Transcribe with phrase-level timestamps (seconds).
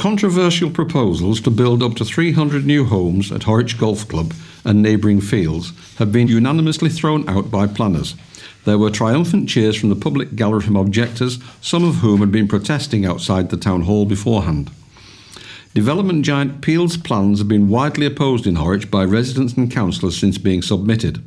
[0.00, 4.32] Controversial proposals to build up to 300 new homes at Horwich Golf Club
[4.64, 8.14] and neighbouring fields have been unanimously thrown out by planners.
[8.64, 12.48] There were triumphant cheers from the public gallery from objectors, some of whom had been
[12.48, 14.70] protesting outside the town hall beforehand.
[15.72, 20.36] Development giant Peel's plans have been widely opposed in Horwich by residents and councillors since
[20.36, 21.22] being submitted.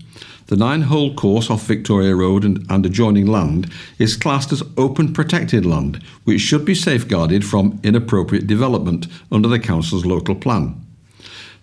[0.47, 5.13] The nine hole course off Victoria Road and, and, adjoining land is classed as open
[5.13, 10.75] protected land, which should be safeguarded from inappropriate development under the Council's local plan.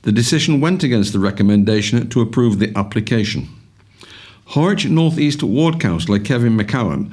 [0.02, 3.50] The decision went against the recommendation to approve the application.
[4.52, 7.12] Horwich North East Ward Councillor Kevin McKeon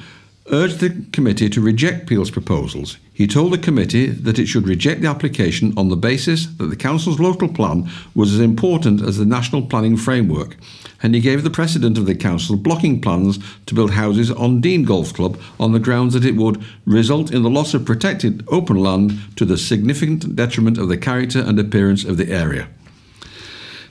[0.52, 2.98] urged the committee to reject Peel's proposals.
[3.14, 6.76] He told the committee that it should reject the application on the basis that the
[6.76, 10.56] council's local plan was as important as the national planning framework,
[11.02, 14.84] and he gave the president of the council blocking plans to build houses on Deane
[14.84, 18.78] Golf Club on the grounds that it would result in the loss of protected open
[18.78, 22.68] land to the significant detriment of the character and appearance of the area.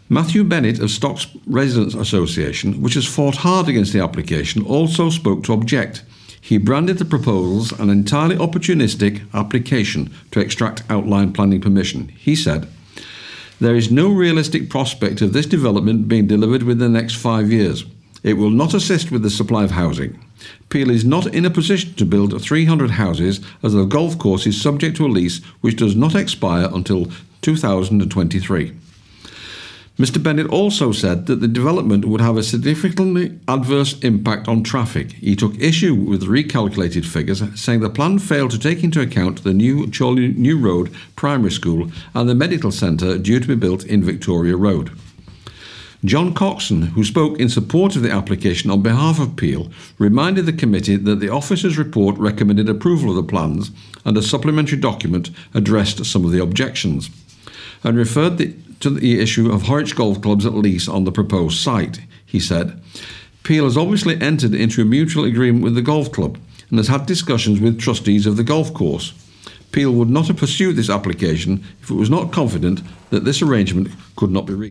[0.09, 5.43] Matthew Bennett of Stocks Residents Association, which has fought hard against the application, also spoke
[5.45, 6.05] to object.
[6.47, 12.07] He branded the proposals an entirely opportunistic application to extract outline planning permission.
[12.11, 12.69] He said,
[13.59, 17.85] There is no realistic prospect of this development being delivered within the next five years.
[18.23, 20.25] It will not assist with the supply of housing.
[20.69, 24.63] Peel is not in a position to build 300 houses as the golf course is
[24.63, 27.11] subject to a lease which does not expire until
[27.43, 28.73] 2023.
[29.99, 30.23] Mr.
[30.23, 35.13] Bennett also said that the development would have a significantly adverse impact on traffic.
[35.13, 39.55] He took issue with recalculated figures, saying the plan failed to take into account the
[39.55, 44.05] new Chorley New Road Primary School and the medical centre due to be built in
[44.05, 44.91] Victoria Road.
[46.05, 50.53] John Coxon, who spoke in support of the application on behalf of Peel, reminded the
[50.53, 53.71] committee that the officer's report recommended approval of the plans
[54.05, 57.09] and a supplementary document addressed some of the objections,
[57.83, 58.55] and referred the
[58.87, 62.01] to the issue of Horwich Golf Clubs at lease on the proposed site.
[62.25, 62.81] He said,
[63.43, 66.39] Peel has obviously entered into a mutual agreement with the golf club
[66.71, 69.13] and has had discussions with trustees of the golf course.
[69.73, 72.81] Peel would not have pursued this application if it was not confident
[73.11, 74.65] that this arrangement could not be reached.